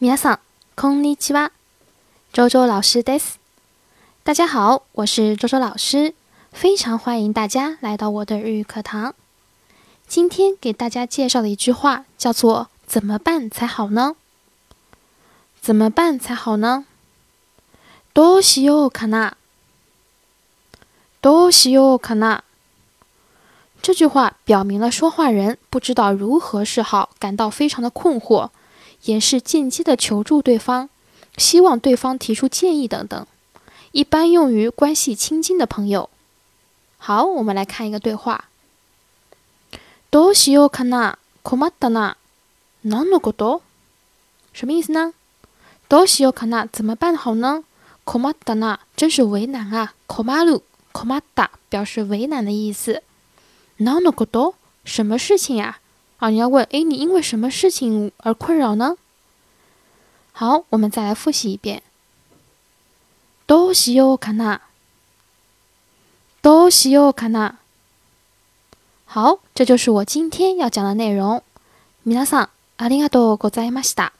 [0.00, 0.38] 皆さん、
[0.76, 1.52] こんにちは。
[2.32, 3.38] 周周老师です。
[4.22, 6.14] 大家好，我是周周老师，
[6.52, 9.14] 非常欢迎大家来到我的日语课堂。
[10.06, 14.16] 今天给大家介绍的一句话叫做“怎么办才好呢？”
[15.60, 16.84] 怎么办才好呢？
[18.12, 19.32] どうしようかな？
[21.22, 22.40] どうしようかな？
[23.80, 28.50] 这句话表明了说话人不知道如何是好，感到非常的困惑。
[29.04, 30.88] 也是间接的求助对方，
[31.36, 33.26] 希望对方提出建议等等，
[33.92, 36.08] 一般用于关系亲近的朋友。
[36.98, 38.44] 好，我们来看一个对话。
[40.10, 42.16] どうしようかな、困ったな、
[42.84, 43.62] 何のこと？
[44.52, 45.12] 什么意思呢？
[45.88, 47.64] どうしようかな，怎么办好呢？
[48.04, 49.94] 困ったな，真是为难啊。
[50.06, 53.02] 困る、困った表示为难的意思。
[53.78, 54.54] 何のこと？
[54.84, 55.64] 什么事情呀？
[55.64, 55.77] 啊，
[56.30, 58.96] 你要问，哎，你因为什么事情而困扰呢？
[60.32, 61.82] 好，我们再来复习一遍。
[63.46, 64.60] どうしようかな？
[66.42, 67.56] どうしようかな？
[69.06, 71.42] 好，这就是我今天要讲的内容。
[72.06, 72.48] 皆さん、
[72.78, 74.12] ありがとうございました。